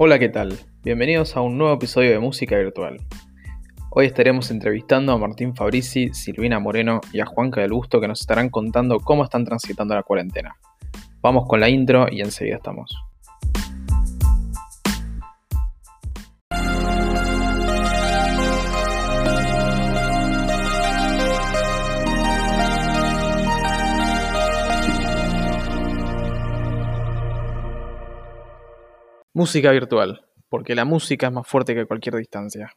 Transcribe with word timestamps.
Hola, 0.00 0.20
¿qué 0.20 0.28
tal? 0.28 0.56
Bienvenidos 0.84 1.36
a 1.36 1.40
un 1.40 1.58
nuevo 1.58 1.74
episodio 1.74 2.12
de 2.12 2.20
Música 2.20 2.56
Virtual. 2.56 3.00
Hoy 3.90 4.06
estaremos 4.06 4.48
entrevistando 4.52 5.10
a 5.10 5.18
Martín 5.18 5.56
Fabrici, 5.56 6.14
Silvina 6.14 6.60
Moreno 6.60 7.00
y 7.12 7.18
a 7.18 7.26
Juanca 7.26 7.62
del 7.62 7.72
Busto 7.72 8.00
que 8.00 8.06
nos 8.06 8.20
estarán 8.20 8.48
contando 8.48 9.00
cómo 9.00 9.24
están 9.24 9.44
transitando 9.44 9.96
la 9.96 10.04
cuarentena. 10.04 10.54
Vamos 11.20 11.48
con 11.48 11.58
la 11.58 11.68
intro 11.68 12.06
y 12.08 12.20
enseguida 12.20 12.58
estamos. 12.58 13.07
Música 29.38 29.70
virtual, 29.70 30.20
porque 30.48 30.74
la 30.74 30.84
música 30.84 31.28
es 31.28 31.32
más 31.32 31.46
fuerte 31.46 31.72
que 31.72 31.86
cualquier 31.86 32.16
distancia. 32.16 32.72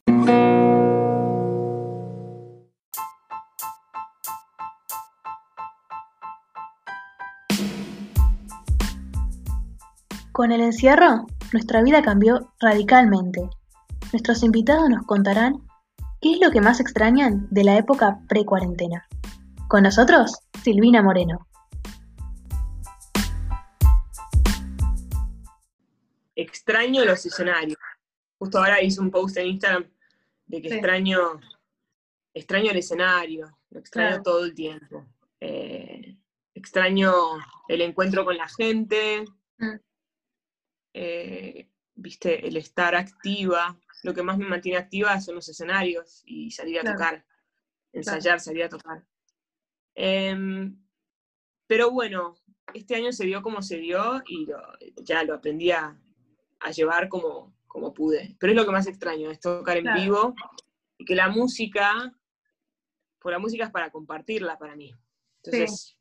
Con 10.31 10.51
el 10.51 10.61
encierro, 10.61 11.25
nuestra 11.51 11.81
vida 11.81 12.03
cambió 12.03 12.51
radicalmente. 12.59 13.41
Nuestros 14.13 14.43
invitados 14.43 14.87
nos 14.87 15.03
contarán 15.07 15.63
qué 16.21 16.33
es 16.33 16.39
lo 16.39 16.51
que 16.51 16.61
más 16.61 16.79
extrañan 16.79 17.47
de 17.49 17.63
la 17.63 17.75
época 17.75 18.19
pre-cuarentena. 18.29 19.07
Con 19.67 19.81
nosotros, 19.81 20.41
Silvina 20.61 21.01
Moreno. 21.01 21.47
Extraño 26.41 27.05
los 27.05 27.25
escenarios. 27.25 27.79
Justo 28.37 28.57
ahora 28.57 28.81
hice 28.81 28.99
un 29.01 29.11
post 29.11 29.37
en 29.37 29.47
Instagram 29.47 29.91
de 30.45 30.61
que 30.61 30.67
extraño, 30.69 31.39
extraño 32.33 32.71
el 32.71 32.77
escenario, 32.77 33.57
lo 33.69 33.79
extraño 33.79 34.21
todo 34.21 34.45
el 34.45 34.53
tiempo. 34.53 35.05
Eh, 35.39 36.17
extraño 36.53 37.13
el 37.67 37.81
encuentro 37.81 38.25
con 38.25 38.37
la 38.37 38.49
gente, 38.49 39.25
mm. 39.57 39.75
eh, 40.93 41.69
viste, 41.95 42.47
el 42.47 42.57
estar 42.57 42.95
activa. 42.95 43.79
Lo 44.03 44.13
que 44.13 44.23
más 44.23 44.37
me 44.37 44.47
mantiene 44.47 44.79
activa 44.79 45.21
son 45.21 45.35
los 45.35 45.47
escenarios 45.47 46.23
y 46.25 46.51
salir 46.51 46.79
a 46.79 46.91
tocar, 46.91 47.23
ensayar, 47.93 48.39
salir 48.39 48.63
a 48.63 48.69
tocar. 48.69 49.05
Em, 49.93 50.75
pero 51.67 51.91
bueno, 51.91 52.35
este 52.73 52.95
año 52.95 53.11
se 53.11 53.25
dio 53.25 53.41
como 53.41 53.61
se 53.61 53.77
dio 53.77 54.21
y 54.27 54.47
ya 55.03 55.23
lo 55.23 55.35
aprendí 55.35 55.71
a, 55.71 55.97
a 56.61 56.71
llevar 56.71 57.09
como, 57.09 57.53
como 57.67 57.93
pude. 57.93 58.35
Pero 58.39 58.53
es 58.53 58.57
lo 58.57 58.65
que 58.65 58.71
más 58.71 58.87
extraño, 58.87 59.29
es 59.31 59.39
tocar 59.39 59.77
en 59.77 59.93
vivo 59.95 60.35
y 60.97 61.05
que 61.05 61.15
la 61.15 61.29
música, 61.29 62.13
por 63.19 63.31
la 63.31 63.39
música 63.39 63.65
es 63.65 63.71
para 63.71 63.91
compartirla 63.91 64.57
para 64.57 64.75
mí. 64.75 64.93
Entonces, 65.43 65.97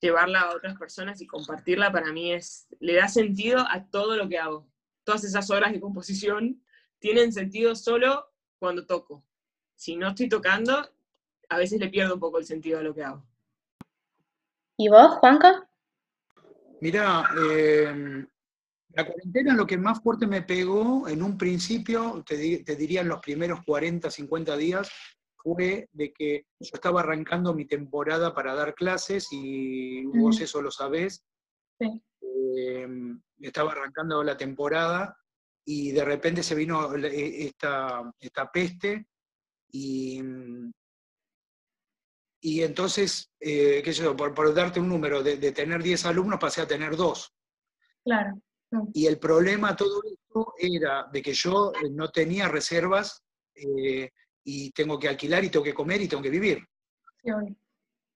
llevarla 0.00 0.40
a 0.42 0.54
otras 0.54 0.76
personas 0.76 1.20
y 1.20 1.26
compartirla 1.26 1.90
para 1.90 2.12
mí 2.12 2.32
es, 2.32 2.68
le 2.80 2.94
da 2.94 3.08
sentido 3.08 3.64
a 3.68 3.86
todo 3.86 4.16
lo 4.16 4.28
que 4.28 4.38
hago. 4.38 4.68
Todas 5.04 5.24
esas 5.24 5.50
horas 5.50 5.72
de 5.72 5.80
composición 5.80 6.62
tienen 6.98 7.32
sentido 7.32 7.74
solo 7.74 8.30
cuando 8.58 8.86
toco. 8.86 9.24
Si 9.74 9.96
no 9.96 10.08
estoy 10.08 10.28
tocando, 10.28 10.90
a 11.48 11.56
veces 11.56 11.80
le 11.80 11.88
pierdo 11.88 12.14
un 12.14 12.20
poco 12.20 12.38
el 12.38 12.44
sentido 12.44 12.78
a 12.78 12.82
lo 12.82 12.94
que 12.94 13.04
hago. 13.04 13.24
¿Y 14.76 14.88
vos, 14.88 15.16
Juanca? 15.16 15.68
Mira, 16.80 17.28
eh, 17.50 18.26
la 18.94 19.06
cuarentena 19.06 19.54
lo 19.54 19.66
que 19.66 19.76
más 19.76 20.02
fuerte 20.02 20.26
me 20.26 20.42
pegó 20.42 21.08
en 21.08 21.22
un 21.22 21.36
principio, 21.36 22.22
te, 22.26 22.36
diría 22.36 23.02
en 23.02 23.08
los 23.08 23.20
primeros 23.20 23.62
40, 23.64 24.10
50 24.10 24.56
días, 24.56 24.90
fue 25.36 25.88
de 25.92 26.12
que 26.12 26.46
yo 26.58 26.70
estaba 26.74 27.00
arrancando 27.00 27.54
mi 27.54 27.66
temporada 27.66 28.34
para 28.34 28.54
dar 28.54 28.74
clases 28.74 29.28
y 29.30 30.04
vos 30.04 30.40
eso 30.40 30.60
lo 30.62 30.70
sabés. 30.70 31.22
Em, 31.80 33.20
estaba 33.40 33.72
arrancando 33.72 34.22
la 34.24 34.36
temporada 34.36 35.16
y 35.64 35.92
de 35.92 36.04
repente 36.04 36.42
se 36.42 36.54
vino 36.54 36.94
e, 36.96 37.46
esta, 37.46 38.10
esta 38.18 38.50
peste 38.50 39.06
y, 39.70 40.20
y 42.40 42.62
entonces, 42.62 43.30
eh, 43.38 43.80
qué 43.84 43.92
sé 43.92 44.02
yo, 44.02 44.16
por, 44.16 44.54
darte 44.54 44.80
un 44.80 44.88
número, 44.88 45.22
de, 45.22 45.36
de 45.36 45.52
tener 45.52 45.82
10 45.82 46.06
alumnos 46.06 46.40
pasé 46.40 46.62
a 46.62 46.66
tener 46.66 46.96
2. 46.96 47.32
Claro. 48.04 48.40
Y 48.92 49.06
el 49.06 49.18
problema 49.18 49.76
todo 49.76 50.02
esto 50.04 50.54
era 50.58 51.08
de 51.12 51.22
que 51.22 51.32
yo 51.32 51.72
eh, 51.72 51.90
no 51.90 52.10
tenía 52.10 52.48
reservas 52.48 53.22
eh, 53.54 54.10
y 54.44 54.70
tengo 54.72 54.98
que 54.98 55.08
alquilar 55.08 55.44
y 55.44 55.50
tengo 55.50 55.64
que 55.64 55.74
comer 55.74 56.02
y 56.02 56.08
tengo 56.08 56.22
que 56.22 56.30
vivir. 56.30 56.66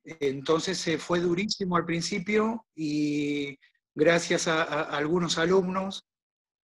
Entonces 0.04 0.78
se 0.78 0.98
fue 0.98 1.20
durísimo 1.20 1.76
al 1.76 1.84
principio 1.84 2.66
y 2.74 3.58
gracias 3.94 4.48
a, 4.48 4.82
algunos 4.84 5.38
alumnos 5.38 6.04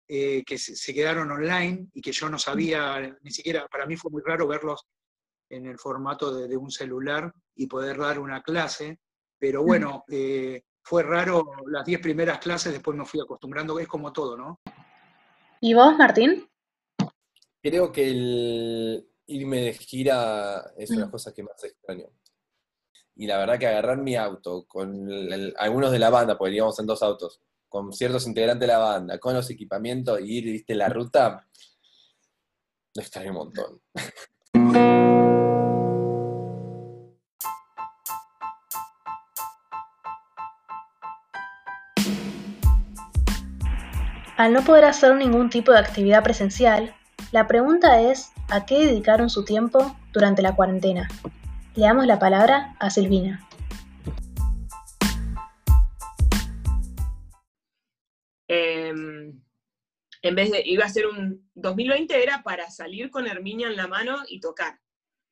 eh, 0.07 0.43
que 0.45 0.57
se, 0.57 0.93
quedaron 0.93 1.31
online 1.31 1.87
y 1.93 2.01
que 2.01 2.11
yo 2.11 2.29
no 2.29 2.39
sabía, 2.39 3.17
ni 3.21 3.31
siquiera, 3.31 3.67
para 3.67 3.85
mí 3.85 3.97
fue 3.97 4.11
muy 4.11 4.21
raro 4.25 4.47
verlos 4.47 4.87
en 5.49 5.65
el 5.65 5.77
formato 5.77 6.33
de, 6.33 6.55
un 6.57 6.71
celular 6.71 7.31
y 7.55 7.67
poder 7.67 7.97
dar 7.97 8.19
una 8.19 8.41
clase, 8.41 8.99
pero 9.39 9.63
bueno, 9.63 10.03
fue 10.87 11.03
raro 11.03 11.51
las 11.65 11.83
10 11.83 11.99
primeras 11.99 12.39
clases, 12.39 12.71
después 12.71 12.97
me 12.97 13.03
fui 13.03 13.19
acostumbrando, 13.19 13.77
es 13.77 13.89
como 13.89 14.13
todo, 14.13 14.37
¿no? 14.37 14.61
¿Y 15.59 15.73
vos, 15.73 15.97
Martín? 15.97 16.49
Creo 17.61 17.91
que 17.91 18.09
el 18.09 19.09
irme 19.25 19.63
de 19.63 19.73
gira 19.73 20.71
es 20.77 20.89
una 20.91 20.99
de 20.99 21.01
las 21.01 21.09
mm. 21.09 21.11
cosas 21.11 21.33
que 21.33 21.43
más 21.43 21.61
extraño. 21.61 22.05
Y 23.17 23.27
la 23.27 23.37
verdad 23.37 23.59
que 23.59 23.67
agarrar 23.67 23.97
mi 23.97 24.15
auto 24.15 24.65
con 24.65 25.09
algunos 25.57 25.91
de 25.91 25.99
la 25.99 26.09
banda, 26.09 26.37
porque 26.37 26.55
íbamos 26.55 26.79
en 26.79 26.85
dos 26.85 27.03
autos, 27.03 27.41
con 27.67 27.91
ciertos 27.91 28.25
integrantes 28.25 28.61
de 28.61 28.73
la 28.73 28.79
banda, 28.79 29.19
con 29.19 29.33
los 29.33 29.49
equipamientos, 29.49 30.21
y 30.21 30.37
ir, 30.37 30.45
viste, 30.45 30.73
la 30.73 30.87
ruta, 30.87 31.45
lo 32.95 33.01
extraño 33.01 33.31
un 33.31 33.35
montón. 33.35 33.81
Al 44.37 44.53
no 44.53 44.63
poder 44.63 44.85
hacer 44.85 45.15
ningún 45.15 45.49
tipo 45.49 45.71
de 45.71 45.79
actividad 45.79 46.23
presencial, 46.23 46.95
la 47.31 47.47
pregunta 47.47 47.99
es 48.01 48.31
¿a 48.49 48.67
qué 48.67 48.85
dedicaron 48.85 49.31
su 49.31 49.43
tiempo 49.43 49.97
durante 50.13 50.43
la 50.43 50.55
cuarentena? 50.55 51.09
Le 51.73 51.85
damos 51.85 52.05
la 52.05 52.19
palabra 52.19 52.75
a 52.79 52.91
Silvina. 52.91 53.49
Em, 58.47 59.41
en 60.21 60.35
vez 60.35 60.51
de, 60.51 60.61
iba 60.63 60.85
a 60.85 60.89
ser 60.89 61.07
un 61.07 61.49
2020 61.55 62.21
era 62.21 62.43
para 62.43 62.69
salir 62.69 63.09
con 63.09 63.25
Herminia 63.25 63.69
en 63.69 63.75
la 63.75 63.87
mano 63.87 64.17
y 64.29 64.39
tocar, 64.39 64.79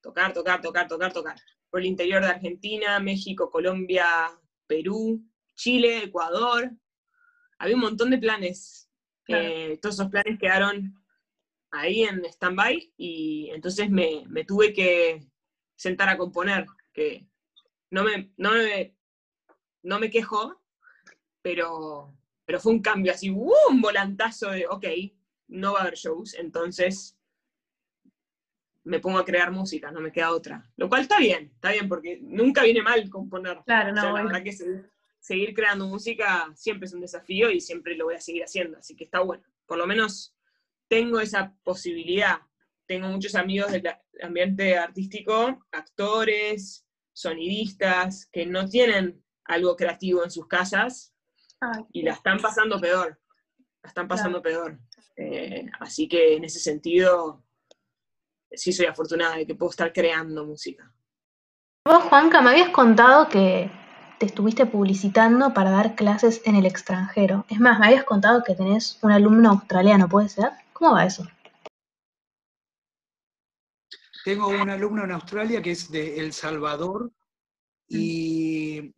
tocar, 0.02 0.34
tocar, 0.34 0.62
tocar, 0.62 0.88
tocar, 0.88 1.14
tocar, 1.14 1.36
por 1.70 1.82
el 1.82 1.86
interior 1.86 2.24
de 2.24 2.30
Argentina, 2.30 3.00
México, 3.00 3.52
Colombia, 3.52 4.08
Perú, 4.66 5.22
Chile, 5.54 6.06
Ecuador. 6.06 6.72
Había 7.60 7.76
un 7.76 7.82
montón 7.82 8.10
de 8.10 8.18
planes 8.18 8.85
eh, 9.28 9.78
todos 9.82 9.96
esos 9.96 10.10
planes 10.10 10.40
quedaron 10.40 10.96
ahí 11.72 12.04
en 12.04 12.24
stand-by 12.26 12.94
y 12.98 13.50
entonces 13.52 13.90
me, 13.90 14.26
tuve 14.48 14.74
que 14.74 15.26
sentar 15.76 16.10
a 16.10 16.18
componer, 16.18 16.66
que 16.94 17.28
no 17.92 18.04
me, 18.04 18.32
no 18.38 18.52
me, 18.52 18.96
no 19.84 20.00
me 20.00 20.10
quejo, 20.10 20.62
pero, 21.42 22.14
pero 22.46 22.60
fue 22.60 22.74
un 22.74 22.82
cambio 22.82 23.12
así, 23.12 23.30
un 23.30 23.82
volantazo 23.82 24.52
de, 24.52 24.68
ok, 24.68 24.86
no 25.48 25.74
va 25.74 25.80
a 25.80 25.82
haber 25.84 25.96
shows, 25.96 26.34
entonces 26.36 27.18
me 28.84 29.00
pongo 29.00 29.18
a 29.18 29.26
crear 29.26 29.52
música, 29.52 29.92
no 29.92 30.00
me 30.00 30.12
queda 30.12 30.32
otra. 30.32 30.72
Lo 30.78 30.88
cual 30.88 31.02
está 31.02 31.20
bien, 31.20 31.52
está 31.56 31.72
bien, 31.72 31.90
porque 31.90 32.20
nunca 32.22 32.64
viene 32.64 32.84
mal 32.84 33.10
componer. 33.10 33.60
Claro, 33.66 33.92
no, 33.94 34.44
que 34.44 34.54
seguir 35.26 35.56
creando 35.56 35.88
música 35.88 36.52
siempre 36.54 36.86
es 36.86 36.94
un 36.94 37.02
desafío 37.02 37.50
y 37.50 37.60
siempre 37.60 37.96
lo 37.96 38.06
voy 38.06 38.14
a 38.14 38.22
seguir 38.22 38.44
haciendo, 38.44 38.78
así 38.78 38.96
que 38.96 39.06
está 39.06 39.22
bueno. 39.22 39.44
Por 39.66 39.80
lo 39.80 39.88
menos 39.88 40.36
tengo 40.88 41.20
esa 41.20 41.56
posibilidad. 41.64 42.42
Tengo 42.86 43.08
muchos 43.08 43.34
amigos 43.34 43.72
del 43.72 43.90
ambiente 44.22 44.78
artístico, 44.78 45.66
actores, 45.72 46.86
sonidistas, 47.12 48.28
que 48.32 48.46
no 48.46 48.70
tienen 48.70 49.26
algo 49.46 49.76
creativo 49.76 50.24
en 50.24 50.30
sus 50.30 50.48
casas 50.48 51.12
y 51.92 52.04
la 52.04 52.14
están 52.14 52.38
pasando 52.38 52.80
peor. 52.80 53.20
La 53.82 53.88
están 53.88 54.08
pasando 54.08 54.44
peor. 54.44 54.78
Eh, 55.16 55.66
así 55.80 56.08
que 56.08 56.36
en 56.36 56.44
ese 56.44 56.60
sentido, 56.60 57.44
sí 58.52 58.72
soy 58.72 58.86
afortunada 58.86 59.38
de 59.38 59.48
que 59.48 59.56
puedo 59.56 59.72
estar 59.72 59.92
creando 59.92 60.46
música. 60.46 60.94
Vos, 61.84 62.04
Juanca, 62.04 62.44
me 62.44 62.52
habías 62.52 62.70
contado 62.70 63.28
que 63.28 63.72
te 64.18 64.26
estuviste 64.26 64.66
publicitando 64.66 65.54
para 65.54 65.72
dar 65.72 65.96
clases 65.96 66.42
en 66.46 66.56
el 66.56 66.66
extranjero. 66.66 67.46
Es 67.50 67.60
más, 67.60 67.80
me 67.80 67.88
habías 67.88 68.04
contado 68.04 68.44
que 68.44 68.56
tenés 68.56 69.00
un 69.02 69.12
alumno 69.12 69.52
australiano, 69.52 70.08
¿puede 70.08 70.30
ser? 70.30 70.52
¿Cómo 70.74 70.94
va 70.94 71.06
eso? 71.06 71.28
Tengo 74.24 74.48
un 74.48 74.70
alumno 74.70 75.04
en 75.04 75.12
Australia 75.12 75.62
que 75.62 75.72
es 75.72 75.92
de 75.92 76.20
El 76.20 76.34
Salvador 76.34 77.12
y, 77.88 78.92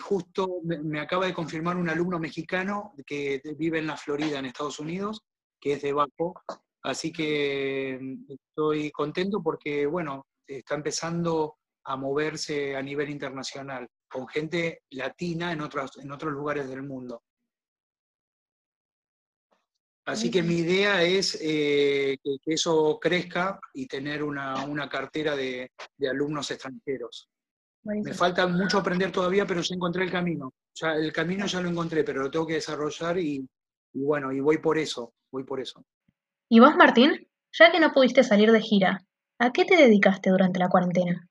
justo 0.00 0.60
me, 0.64 1.00
acaba 1.00 1.26
de 1.26 1.34
confirmar 1.34 1.76
un 1.76 1.88
alumno 1.88 2.18
mexicano 2.18 2.92
que 3.06 3.40
vive 3.56 3.78
en 3.78 3.86
la 3.86 3.96
Florida, 3.96 4.38
en 4.38 4.46
Estados 4.46 4.80
Unidos, 4.80 5.22
que 5.60 5.74
es 5.74 5.82
de 5.82 5.92
Baco. 5.92 6.42
Así 6.82 7.12
que 7.12 7.98
mm, 8.00 8.32
estoy 8.32 8.90
contento 8.90 9.40
porque, 9.42 9.86
bueno, 9.86 10.26
está 10.46 10.74
empezando 10.74 11.57
a 11.88 11.96
moverse 11.96 12.76
a 12.76 12.82
nivel 12.82 13.08
internacional, 13.08 13.88
con 14.06 14.28
gente 14.28 14.82
latina 14.90 15.52
en 15.52 15.62
otros, 15.62 15.96
en 15.98 16.12
otros 16.12 16.32
lugares 16.32 16.68
del 16.68 16.82
mundo. 16.82 17.22
Así 20.04 20.30
que 20.30 20.42
mi 20.42 20.58
idea 20.58 21.02
es 21.02 21.38
eh, 21.40 22.18
que, 22.22 22.38
eso 22.46 22.98
crezca 23.00 23.58
y 23.74 23.86
tener 23.86 24.22
una, 24.22 24.88
cartera 24.90 25.34
de, 25.34 25.70
alumnos 26.10 26.50
extranjeros. 26.50 27.28
Me 27.84 28.12
falta 28.12 28.46
mucho 28.46 28.78
aprender 28.78 29.10
todavía, 29.10 29.46
pero 29.46 29.62
ya 29.62 29.74
encontré 29.74 30.04
el 30.04 30.10
camino. 30.10 30.52
Ya, 30.74 30.94
el 30.94 31.12
camino 31.12 31.46
ya 31.46 31.60
lo 31.60 31.70
encontré, 31.70 32.04
pero 32.04 32.22
lo 32.22 32.30
tengo 32.30 32.46
que 32.46 32.54
desarrollar 32.54 33.18
y, 33.18 33.48
y 33.94 34.02
bueno, 34.02 34.30
y 34.32 34.40
voy 34.40 34.58
por 34.58 34.76
eso, 34.76 35.14
voy 35.30 35.44
por 35.44 35.60
eso. 35.60 35.82
¿Y 36.50 36.60
vos, 36.60 36.76
Martín? 36.76 37.28
Ya 37.52 37.70
que 37.70 37.80
no 37.80 37.92
pudiste 37.92 38.24
salir 38.24 38.52
de 38.52 38.60
gira, 38.60 39.04
¿a 39.38 39.52
qué 39.52 39.64
te 39.64 39.76
dedicaste 39.76 40.30
durante 40.30 40.58
la 40.58 40.68
cuarentena? 40.68 41.27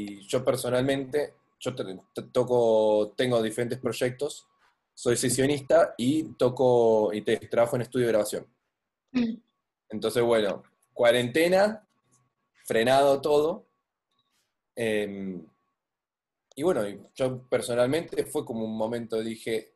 Y 0.00 0.20
yo 0.26 0.44
personalmente, 0.44 1.34
yo 1.58 1.74
toco, 2.32 3.12
tengo 3.16 3.42
diferentes 3.42 3.78
proyectos 3.78 4.46
soy 5.00 5.16
sesionista 5.16 5.94
y 5.96 6.24
toco 6.34 7.10
y 7.14 7.22
te, 7.22 7.38
trabajo 7.38 7.76
en 7.76 7.82
estudio 7.82 8.04
de 8.04 8.12
grabación. 8.12 8.46
Mm. 9.12 9.34
Entonces, 9.88 10.22
bueno, 10.22 10.62
cuarentena, 10.92 11.88
frenado 12.66 13.18
todo. 13.22 13.66
Em, 14.76 15.42
y 16.54 16.62
bueno, 16.62 16.82
yo 17.14 17.48
personalmente 17.48 18.26
fue 18.26 18.44
como 18.44 18.66
un 18.66 18.76
momento, 18.76 19.22
dije, 19.22 19.72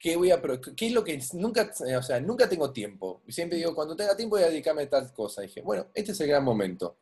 ¿qué 0.00 0.16
voy 0.16 0.32
a 0.32 0.42
qué 0.76 0.86
es 0.88 0.92
lo 0.92 1.04
que 1.04 1.20
nunca, 1.34 1.70
o 1.96 2.02
sea, 2.02 2.18
nunca 2.18 2.48
tengo 2.48 2.72
tiempo? 2.72 3.22
Siempre 3.28 3.58
digo, 3.58 3.72
cuando 3.72 3.94
tenga 3.94 4.16
tiempo 4.16 4.34
voy 4.34 4.44
a 4.44 4.50
dedicarme 4.50 4.82
a 4.82 4.90
tal 4.90 5.12
cosa. 5.12 5.42
dije, 5.42 5.62
bueno, 5.62 5.86
este 5.94 6.10
es 6.10 6.20
el 6.20 6.26
gran 6.26 6.42
momento. 6.42 6.96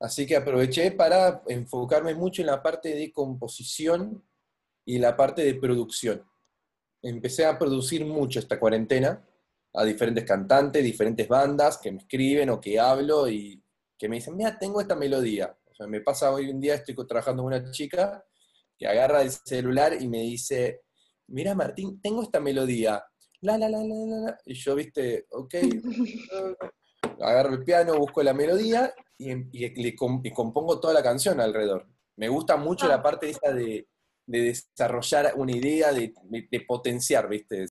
Así 0.00 0.26
que 0.26 0.34
aproveché 0.34 0.92
para 0.92 1.42
enfocarme 1.46 2.14
mucho 2.14 2.40
en 2.40 2.46
la 2.46 2.62
parte 2.62 2.94
de 2.94 3.12
composición 3.12 4.24
y 4.86 4.98
la 4.98 5.14
parte 5.14 5.44
de 5.44 5.54
producción. 5.54 6.24
Empecé 7.02 7.44
a 7.44 7.58
producir 7.58 8.06
mucho 8.06 8.38
esta 8.38 8.58
cuarentena 8.58 9.22
a 9.74 9.84
diferentes 9.84 10.24
cantantes, 10.24 10.82
diferentes 10.82 11.28
bandas 11.28 11.78
que 11.78 11.92
me 11.92 11.98
escriben 11.98 12.48
o 12.48 12.60
que 12.60 12.80
hablo 12.80 13.28
y 13.28 13.62
que 13.98 14.08
me 14.08 14.16
dicen, 14.16 14.36
mira, 14.36 14.58
tengo 14.58 14.80
esta 14.80 14.96
melodía. 14.96 15.54
O 15.70 15.74
sea, 15.74 15.86
me 15.86 16.00
pasa 16.00 16.32
hoy 16.32 16.48
en 16.48 16.60
día, 16.60 16.74
estoy 16.74 16.96
trabajando 17.06 17.42
con 17.42 17.52
una 17.52 17.70
chica 17.70 18.24
que 18.78 18.86
agarra 18.86 19.20
el 19.20 19.30
celular 19.30 19.96
y 20.00 20.08
me 20.08 20.22
dice, 20.22 20.80
mira 21.28 21.54
Martín, 21.54 22.00
tengo 22.00 22.22
esta 22.22 22.40
melodía. 22.40 23.04
La, 23.42 23.58
la, 23.58 23.68
la, 23.68 23.84
la, 23.84 23.94
la. 24.06 24.38
Y 24.46 24.54
yo, 24.54 24.74
viste, 24.74 25.26
ok, 25.30 25.54
agarro 27.20 27.54
el 27.54 27.64
piano, 27.64 27.98
busco 27.98 28.22
la 28.22 28.34
melodía 28.34 28.92
y, 29.18 29.32
y, 29.52 29.94
compongo 29.94 30.80
toda 30.80 30.94
la 30.94 31.02
canción 31.02 31.40
alrededor. 31.40 31.86
Me 32.16 32.28
gusta 32.28 32.56
mucho 32.56 32.86
la 32.88 32.96
ah. 32.96 33.02
parte 33.02 33.30
esa 33.30 33.52
de, 33.52 33.86
de 34.26 34.40
desarrollar 34.42 35.32
una 35.36 35.52
idea, 35.52 35.92
de, 35.92 36.12
potenciar, 36.66 37.28
¿viste? 37.28 37.66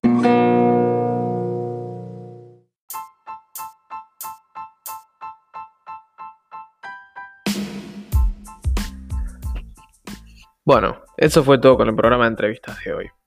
Bueno, 10.64 11.02
eso 11.16 11.42
fue 11.42 11.58
todo 11.58 11.76
con 11.76 11.88
el 11.88 11.96
programa 11.96 12.24
de 12.24 12.30
entrevistas 12.30 12.78
de 12.84 12.92
hoy. 12.92 13.19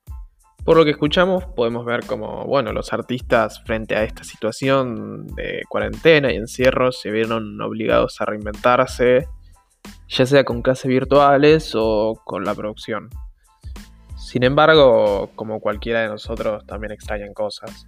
Por 0.64 0.78
lo 0.78 0.86
que 0.86 0.92
escuchamos, 0.92 1.46
podemos 1.46 1.86
ver 1.86 2.06
cómo, 2.06 2.46
bueno, 2.46 2.72
los 2.72 2.94
artistas 2.94 3.62
frente 3.66 3.98
a 3.98 4.04
esta 4.04 4.24
situación 4.24 5.28
de 5.36 5.64
cuarentena 5.68 6.32
y 6.32 6.38
encierro 6.38 6.94
se 6.94 7.12
vieron 7.12 7.60
obligados 7.62 8.22
a 8.22 8.26
reinventarse, 8.26 9.28
ya 10.08 10.26
sea 10.26 10.46
con 10.46 10.62
clases 10.62 10.88
virtuales 10.88 11.74
o 11.76 12.18
con 12.24 12.46
la 12.46 12.56
producción. 12.56 13.10
Sin 14.16 14.44
embargo, 14.44 15.32
como 15.36 15.60
cualquiera 15.60 16.02
de 16.02 16.08
nosotros, 16.08 16.66
también 16.66 16.94
extrañan 16.94 17.34
cosas. 17.34 17.86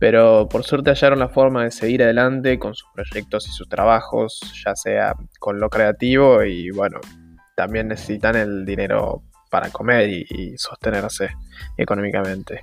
Pero 0.00 0.48
por 0.48 0.64
suerte 0.64 0.90
hallaron 0.90 1.18
la 1.18 1.28
forma 1.28 1.64
de 1.64 1.70
seguir 1.70 2.02
adelante 2.02 2.58
con 2.58 2.74
sus 2.74 2.88
proyectos 2.94 3.46
y 3.46 3.52
sus 3.52 3.68
trabajos, 3.68 4.40
ya 4.64 4.74
sea 4.74 5.14
con 5.38 5.60
lo 5.60 5.68
creativo 5.68 6.42
y 6.42 6.70
bueno, 6.70 6.98
también 7.56 7.88
necesitan 7.88 8.36
el 8.36 8.64
dinero 8.64 9.22
para 9.56 9.70
comer 9.70 10.10
y, 10.10 10.58
sostenerse 10.58 11.30
económicamente. 11.78 12.60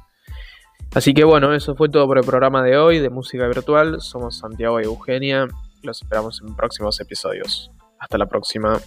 Así 0.93 1.15
que 1.15 1.23
bueno, 1.23 1.51
eso 1.55 1.75
fue 1.75 1.89
todo 1.89 2.05
por 2.05 2.19
el 2.19 2.23
programa 2.23 2.61
de 2.61 2.77
hoy 2.77 2.99
de 2.99 3.09
Música 3.09 3.47
Virtual. 3.47 3.99
Somos 3.99 4.37
Santiago 4.37 4.79
y 4.79 4.83
Eugenia. 4.83 5.47
Los 5.81 6.03
esperamos 6.03 6.39
en 6.45 6.55
próximos 6.55 6.99
episodios. 6.99 7.71
Hasta 7.97 8.19
la 8.19 8.27
próxima. 8.27 8.79